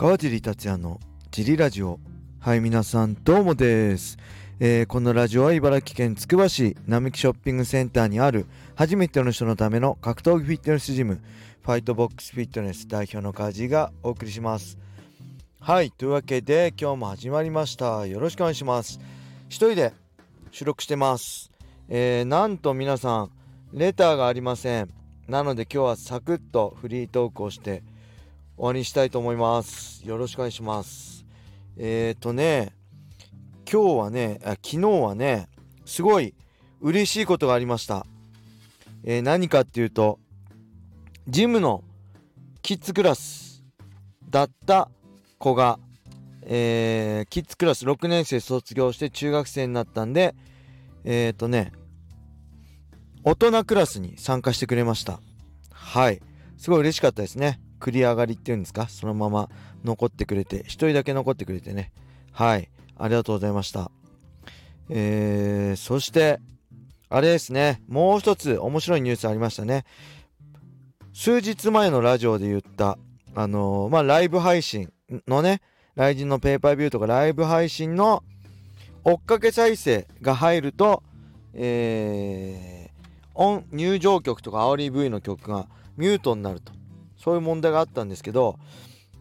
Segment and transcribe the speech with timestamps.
[0.00, 0.98] 川尻達也の
[1.30, 2.00] ジリラジオ。
[2.38, 4.16] はい皆さんどうもです、
[4.58, 11.20] えー、このラジオは茨城県つくば市並木ショッピングセンターにある初めての人のための格闘技フィットネスジム
[11.60, 14.78] ファイトボックスフィットネス代表の川尻がお送りします。
[15.60, 18.06] はいというわけで今日も始まりました。
[18.06, 18.98] よろしくお願いします。
[19.50, 19.92] 一人で
[20.50, 21.50] 収録してます。
[21.90, 23.30] えー、なんと皆さん
[23.74, 24.88] レターがありません。
[25.28, 27.82] なので今日はサクッとフリートークをして
[28.60, 30.06] 終わりにしたいと思います。
[30.06, 31.24] よろしくお願いします。
[31.78, 32.74] えっ、ー、とね、
[33.64, 35.48] 今日はねあ、昨日はね、
[35.86, 36.34] すごい
[36.82, 38.04] 嬉しいことがありました。
[39.02, 40.18] えー、何かっていうと、
[41.26, 41.82] ジムの
[42.60, 43.64] キッズクラス
[44.28, 44.90] だった
[45.38, 45.78] 子が、
[46.42, 50.34] えー、キッズクラス6年生卒業して中学生になったんで、
[51.04, 51.72] えっ、ー、とね、
[53.24, 55.18] 大人クラスに参加してくれました。
[55.72, 56.20] はい。
[56.58, 57.58] すごい嬉しかったですね。
[57.80, 58.88] 繰り上がりっていうんですか？
[58.88, 59.48] そのまま
[59.84, 61.92] 残ってくれて、1人だけ残ってくれてね。
[62.32, 62.68] はい。
[62.96, 63.90] ありがとうございました。
[64.88, 66.38] えー、そして、
[67.08, 67.82] あれですね。
[67.88, 69.84] もう一つ面白いニュースありましたね。
[71.12, 72.98] 数日前のラジオで言った、
[73.34, 74.92] あのー、まあ、ライブ配信
[75.26, 75.60] のね、
[75.96, 78.22] ライジンのペーパービューとかライブ配信の
[79.04, 81.02] 追っかけ再生が入ると、
[81.52, 86.72] えー、音入場曲とか煽り V の曲がミュートになると。
[87.22, 88.58] そういう問題があったんですけど、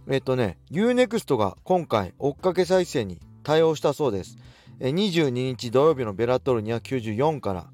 [0.08, 4.38] えっとね、UNEXT が今回追っかけ再生に対応したそうです。
[4.80, 7.67] 22日土曜日のベラトル294か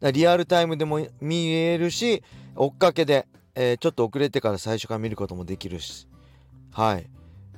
[0.00, 2.22] ら、リアルタイムでも見えるし、
[2.54, 6.06] 追っかけで、えー、ちょっと遅れてから最初から見ることもできるし、
[6.70, 7.06] はい。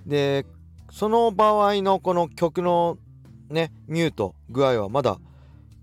[0.07, 0.47] で、
[0.91, 2.97] その場合のこの曲の
[3.51, 5.19] ね、ミュート具合はまだ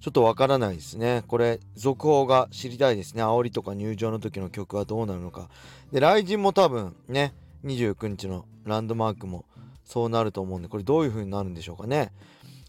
[0.08, 1.25] ちょっとわからないですね。
[1.27, 3.23] これ、続報が知りたいですね。
[3.23, 5.49] 煽りとか入場の時の曲はどうなるのか。
[5.91, 7.33] で、雷神も多分ね、
[7.66, 9.44] 29日のランドマークも
[9.83, 12.14] そうなると思うんで、これどういう風になるんでしょうかね。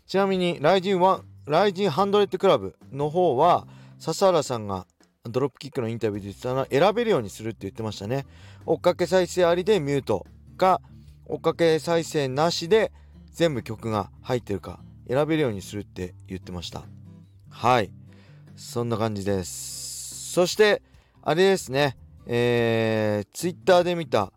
[0.09, 3.69] ちなみに、雷神は、雷神ハンドレッドクラブの方は、
[4.01, 4.89] 笹原さんが
[5.23, 8.27] ドロップキックのインタビューで言ってたのは選べるようにするって言ってましたね。
[8.67, 10.27] 追っかけ再生ありでミュート
[10.57, 10.81] か、
[11.29, 12.91] 追っかけ再生なしで
[13.31, 16.83] 全部曲が入ってるか選べるようにするって言ってました。
[17.61, 17.91] はい。
[18.55, 20.31] そんな感じです。
[20.33, 20.81] そして
[21.23, 21.97] あれですね。
[22.25, 24.33] えー、ツイッターで見た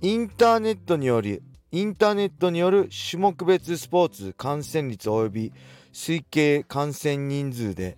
[0.00, 5.52] インターネットによりインターネットによる種目別スポーツ感染率及び
[5.92, 7.96] 推計感染人数で、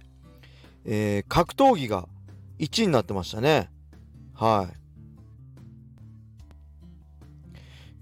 [0.85, 2.07] えー、格闘技が
[2.59, 3.71] 1位になってましたね。
[4.35, 4.77] はい。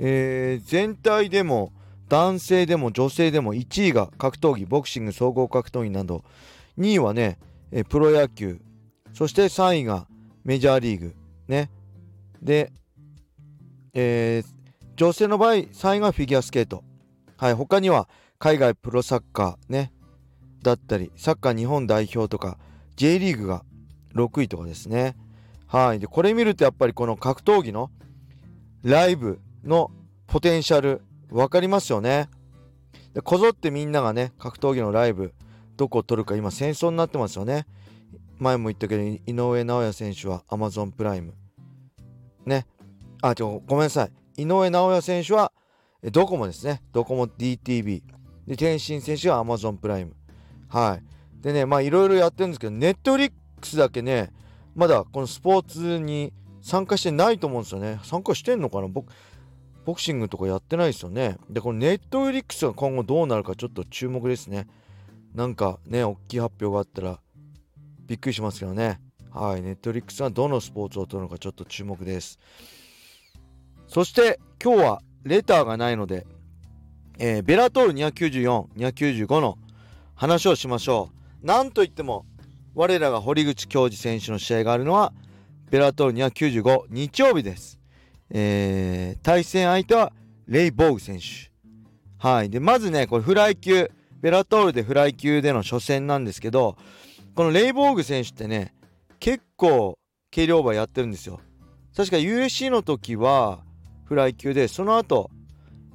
[0.00, 1.72] えー、全体でも
[2.12, 6.24] 男性でも女性でも1位が格闘技ボクシング総合格闘技など
[6.76, 7.38] 2位はね
[7.70, 8.60] えプロ野球
[9.14, 10.06] そして3位が
[10.44, 11.14] メジャーリーグ
[11.48, 11.70] ね。
[12.42, 12.70] で、
[13.94, 14.46] えー、
[14.94, 16.84] 女性の場合3位がフィギュアスケート。
[17.38, 19.90] はい他には海外プロサッカーね。
[20.62, 22.58] だったりサッカー日本代表とか
[22.96, 23.64] J リーグが
[24.14, 25.16] 6位とかですね。
[25.66, 27.90] はいでこれ見るとやっぱりこの格闘技の
[28.82, 29.90] ライブの
[30.26, 31.00] ポテンシャル
[31.32, 32.28] 分かりますよね。
[33.14, 35.34] でこぞってみんながね格闘技のライブ
[35.76, 37.66] どこを取るか今戦争になってますよね。
[38.38, 41.34] 前も言ったけど井上尚弥選手は Amazon プライム。
[42.44, 42.66] ね。
[43.22, 44.42] あ、ちょ、ごめんなさい。
[44.42, 45.52] 井上尚弥選手は
[46.10, 46.82] ドコモですね。
[46.92, 48.02] ドコモ DTV。
[48.46, 50.16] で、天心選手は Amazon プライム。
[50.68, 51.40] はい。
[51.40, 54.32] でね、まあいろいろやってるんですけど、ネットフリックスだけね、
[54.74, 58.00] まだこのスポーツに参加してないと思うんですよね。
[58.02, 58.88] 参加してんのかな？
[58.88, 59.12] 僕、
[59.84, 61.38] ボクシングとかやってないですよね。
[61.50, 64.68] で、このネットフリックスが今後どうなるかちょっと注目ですね。
[65.34, 67.20] なんかね、大きい発表があったら
[68.06, 69.00] びっくりしますけどね。
[69.32, 72.38] はい、ネットフリックスはどのスポーツを取るのかちょっと注目です。
[73.88, 76.26] そして今日はレターがないので、
[77.18, 79.58] えー、ベラトール294、295の
[80.14, 81.10] 話をしましょ
[81.42, 81.46] う。
[81.46, 82.24] なんといっても、
[82.74, 85.12] 我らが堀口恭司選手の試合があるのは、
[85.70, 87.81] ベラトール295日曜日です。
[88.34, 90.12] えー、対戦相手は
[90.48, 91.52] レイ・ボーグ選手。
[92.18, 92.50] はい。
[92.50, 93.90] で、まずね、これフライ級、
[94.20, 96.76] ベラトールでフライ級での初戦なんですけど、
[97.34, 98.74] このレイ・ボーグ選手ってね、
[99.20, 99.98] 結構
[100.32, 101.40] 軽量馬やってるんですよ。
[101.94, 103.60] 確か USC の時は
[104.04, 105.30] フライ級で、その後、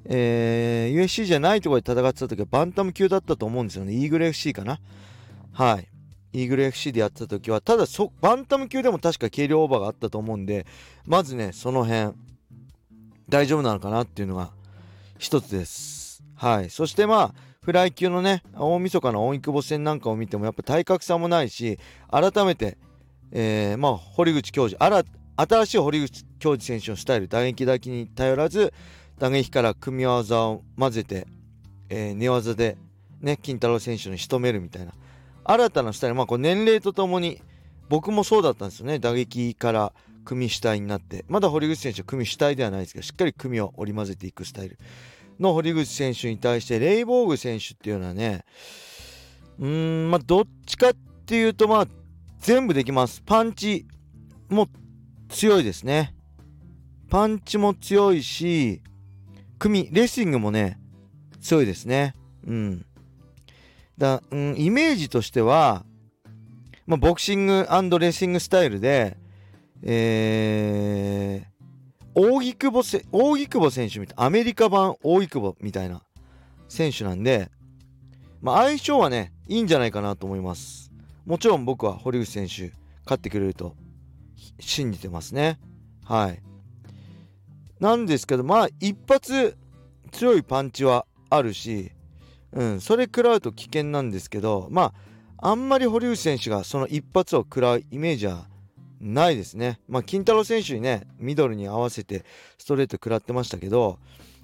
[0.06, 3.94] えー、USC じゃないところで戦ってた時はバンタム級だったと思うんですよね。
[3.94, 4.80] イーグル FC かな。
[5.54, 5.88] はい。
[6.34, 10.66] イーグル FC でやってた時は、ただそ、バンタム級でも確か軽量オーバーがあったと思うんで、
[11.06, 12.14] まずね、その辺、
[13.30, 14.52] 大丈夫なのかなっていうのが
[15.18, 16.24] 一つです。
[16.36, 16.70] はい。
[16.70, 21.80] そしてまあ、フライ級のね、大晦日の大久保戦なんかを見ても、やっぱ体格差もないし、
[22.10, 22.78] 改めて、
[23.32, 24.82] えー、まあ、堀口教授、
[25.38, 28.74] 新しい堀口恭司選手のスタイル打撃だけに頼らず
[29.20, 31.28] 打撃から組み技を混ぜて、
[31.90, 32.76] えー、寝技で
[33.22, 34.94] ね金太郎選手に仕留めるみたいな
[35.48, 37.42] 新たなスタイルまあこう年齢とともに
[37.90, 39.00] 僕もそうだったんですよね。
[39.00, 39.94] 打撃から
[40.26, 41.24] 組主体になって。
[41.30, 44.78] まだ堀口選手は組主体ではないですけどしっかり組を織り交ぜていくスタイル。
[45.40, 48.44] の堀口選手に対してレイボーグ選手っていうのはね
[49.60, 50.94] うーんまあどっちかっ
[51.26, 51.88] ていうとまあ
[52.40, 53.22] 全部できます。
[53.26, 53.88] パンチ
[54.50, 54.68] も
[55.30, 56.14] 強いですね。
[57.10, 58.82] パンチも強いし
[59.60, 60.80] 組レスリングもね
[61.40, 62.14] 強いですね。
[62.46, 62.86] うん。
[63.98, 65.86] だ、うん、イメージとしては、
[66.86, 67.68] まあ、ボクシング
[68.00, 69.18] レスリングスタイルで
[69.84, 76.02] えー、扇久保せ扇久保選手みたいアメリカ版扇久保みたいな
[76.68, 77.52] 選手なんで、
[78.42, 80.92] まあ、相性はねいいんじゃないかなと思います。
[81.26, 82.74] もちろん僕は堀口選手
[83.04, 83.76] 勝ってくれると
[84.60, 85.60] 信じてますね。
[86.04, 86.42] はい。
[87.80, 89.58] なんですけどまあ一発
[90.12, 91.92] 強いパンチはあるし、
[92.58, 94.94] うん、それ食らうと危険なんですけどま
[95.38, 98.48] ああんまり堀内選手がその一発を食らうイメージは
[99.00, 99.80] ないですね。
[99.88, 102.26] まあ、金太郎選手にね、ミドルに合わせて
[102.58, 104.00] ストレート食らってましたけど、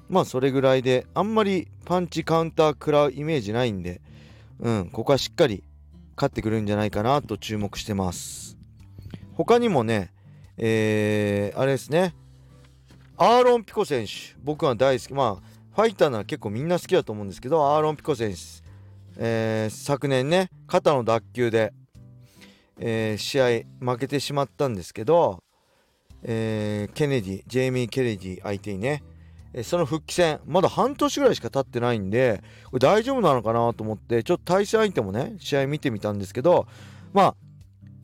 [0.10, 4.02] まあ、それぐらいで、あんまりパンチカウンター食らうイメージないんで、
[4.60, 5.64] うん、ここはしっかり
[6.16, 8.58] 勝ってくるんじゃないかなと注目してます。
[9.34, 10.14] 他にもね、
[10.58, 12.14] えー、あれですね、
[13.18, 18.40] アーロン・ピコ選手、僕は大好き、まあ、ファイターなら結構みんな好きだと思うんですけど、アーロン・ピコ選手、
[19.18, 21.74] えー、昨年ね、肩の脱臼で、
[22.80, 25.44] えー、試合負けてしまったんですけど、
[26.22, 29.04] えー、ケネディジェイミー・ケネディ相手にね、
[29.64, 32.42] その復帰戦まだ半年ぐらいしか経ってないんで
[32.72, 36.66] これ大丈夫なのかなと思ってちょっと対戦相手もね試合見てみたんですけど
[37.14, 37.36] まあ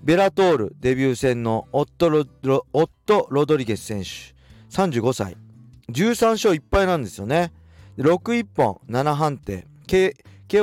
[0.03, 4.35] ベラトールデビュー戦のオットロオットロドリゲス選手
[4.69, 5.48] 35歳。
[5.89, 7.51] 13勝1敗なんですよね
[7.97, 10.13] 61本7判定 KO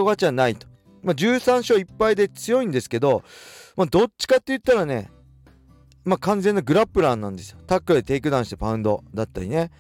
[0.00, 0.67] 勝ちはないと、
[1.02, 3.23] まあ、13勝1敗で強いんですけど
[3.76, 5.11] まあ、どっちかって言ったらね、
[6.05, 7.58] まあ、完全なグラップラーなんですよ。
[7.67, 9.70] タックルでテイクダウンしてパウンドだったりね。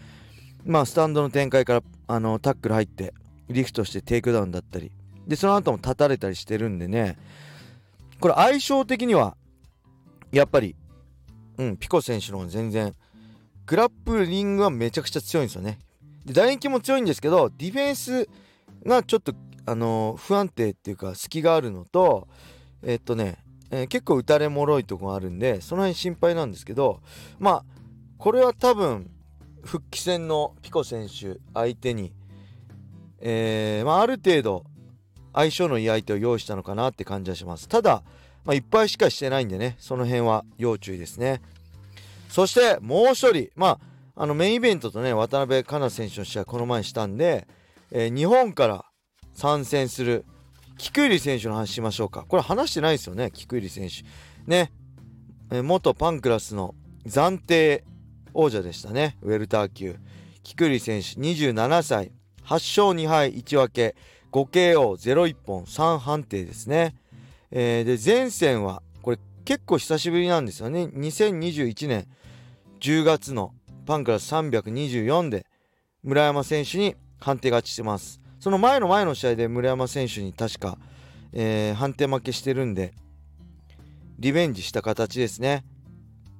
[0.64, 3.14] まあ、スタンドの展開からあのタックル入って、
[3.48, 4.92] リフトしてテイクダウンだったり。
[5.26, 7.16] で、その後も立たれたりしてるんでね、
[8.20, 9.36] これ相性的には、
[10.30, 10.76] やっぱり、
[11.56, 12.94] うん、ピコ選手の方が全然、
[13.66, 15.78] グラップリングはめちゃくちゃ強いんですよね。
[16.24, 18.28] で、打撃も強いんですけど、ディフェンス
[18.84, 19.34] がちょっと、
[19.66, 22.28] あの、不安定っていうか、隙があるのと、
[22.82, 23.38] えっとね、
[23.70, 27.00] えー、結構打たれもろいとこがあるんでその辺心配なんですけど
[27.38, 27.64] まあ
[28.18, 29.10] これは多分
[29.62, 32.12] 復帰戦のピコ選手相手に、
[33.20, 34.64] えー、まあ、ある程度
[35.34, 38.02] 相性のいい相手を用意したのかなって感じはしますただ、
[38.44, 41.42] まあ、いっぱいしかしてないんでねその辺は要注意ですね
[42.28, 43.78] そしてもう一人ま
[44.14, 47.46] ああのメインイベントとね渡辺香奈選手の試合この前したんで、
[47.90, 48.84] えー、日本から
[49.34, 50.24] 参戦する
[50.78, 52.24] 菊入選手の話しましょうか。
[52.28, 54.04] これ話してないですよね、菊入選手。
[54.46, 54.72] ね、
[55.50, 56.74] え元パンクラスの
[57.06, 57.84] 暫定
[58.34, 59.96] 王者でしたね、ウェルター級。
[60.42, 62.12] 菊入選手、27歳、
[62.44, 63.96] 8勝2敗1分け、
[64.32, 66.94] 5KO01 本3判定ですね。
[67.50, 70.84] えー、で、前戦は、これ結構久しぶりなんですよね。
[70.84, 72.06] 2021年
[72.86, 73.52] 10月の
[73.84, 75.44] パンクラス324で
[76.04, 78.20] 村山選手に判定勝ちしてます。
[78.38, 80.78] その前の前の試合で村山選手に確か、
[81.32, 82.94] えー、判定負けしてるんで、
[84.20, 85.64] リベンジした形ですね。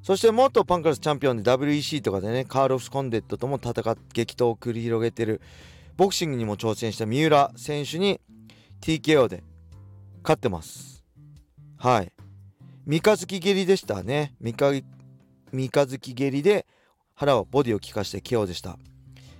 [0.04, 5.40] そして元パンクラスチャンピオンで WEC とかでね、カーロス・コンデットとも戦っ激闘を繰り広げてる、
[5.96, 8.20] ボクシングにも挑戦した三浦選手に
[8.80, 9.42] TKO で
[10.22, 11.02] 勝ってます。
[11.76, 12.12] はい。
[12.84, 14.36] 三日月蹴りでしたね。
[14.38, 14.84] 三日
[15.52, 16.66] 三日月蹴りで
[17.14, 18.78] 腹をボディを効かして KO でした。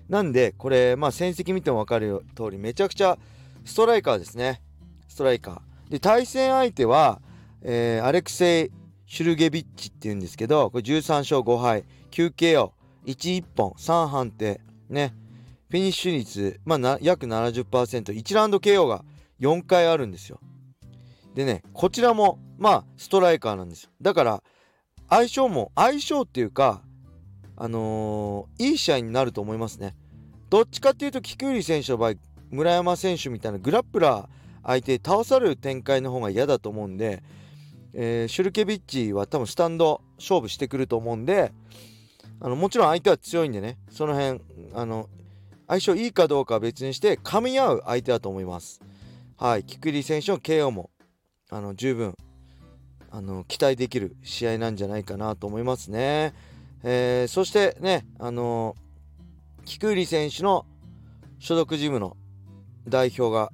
[0.09, 3.19] なんでこれまあ戦績見ても分かる通りめちゃくちゃ
[3.65, 4.63] ストライカーですね。
[5.09, 5.91] ストライカー。
[5.91, 7.21] で対戦相手は、
[7.63, 8.71] えー、アレクセイ・
[9.07, 11.85] シュルゲビッチっていうんですけどこれ13勝5敗。
[12.11, 12.71] 9KO1
[13.05, 13.73] 1本。
[13.73, 15.15] 3判定ね。
[15.69, 19.05] フィニッシュ率、まあ、な約 70%1 ラウンド KO が
[19.41, 20.41] 4回あるんですよ。
[21.35, 23.91] でねこちらもまあストライカーなんですよ。
[24.01, 24.43] だから
[25.09, 26.83] 相性も相性っていうか
[27.57, 29.95] あのー、いい試合になると思いますね。
[30.51, 32.15] どっちかっていうと、菊入選手の場合、
[32.51, 34.27] 村山選手みたいなグラップラー
[34.63, 37.23] 相手倒される展開の方が嫌だと思うんで、
[37.95, 41.53] えー、シュルケビッチは多分スタンド勝負してくると思うんで、
[42.41, 44.41] あのもちろん相手は強いんでね、その辺、
[44.75, 45.09] あの
[45.67, 48.83] 相性いいかどうかは別にして、噛み合う相手だと思います。
[49.39, 50.91] はい、菊入選手の KO も
[51.51, 52.15] あの十分
[53.11, 56.35] あの期待できる試合なんじゃないかなと思いますね。
[56.83, 58.77] えー、そしてね、あの、
[59.65, 60.67] 菊入選手の
[61.39, 62.17] 所属ジムの
[62.89, 63.51] 代表が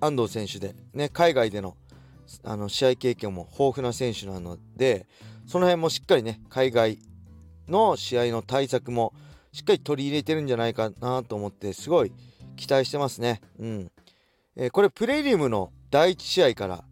[0.00, 1.76] 安藤選手で、ね、海外での
[2.44, 5.06] あの試合経験も豊富な選手なので、
[5.46, 6.98] その辺もしっかりね、海外
[7.68, 9.12] の試合の対策も
[9.52, 12.12] しっかり取り入れてるんじゃないかなと思って、すごい
[12.56, 13.40] 期待してますね。
[13.58, 13.90] うん。
[14.56, 16.84] えー、これ、プレリウムの第1試合から、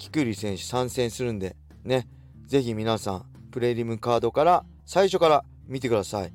[0.00, 1.54] 菊入選手参戦するんで、
[1.84, 2.08] ね、
[2.46, 6.32] ぜひ皆さん、プレリムカードから最初から見てください。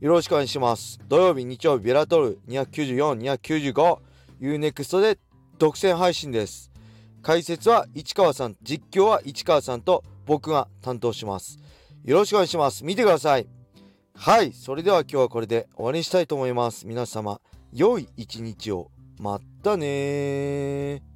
[0.00, 0.98] よろしくお願いします。
[1.06, 3.98] 土曜日、日曜日、ベラトル294、295、
[4.40, 5.18] UNEXT で
[5.58, 6.72] 独占配信です。
[7.22, 11.58] 解説は市川さん、実況は市川さんと僕が担当します。
[12.04, 12.84] よろしくお願いします。
[12.84, 13.46] 見てください。
[14.16, 16.86] はい、それでは今日はこれで終わりにしたいと思います。
[16.86, 17.40] 皆様、
[17.72, 18.90] 良い一日を。
[19.20, 21.11] またね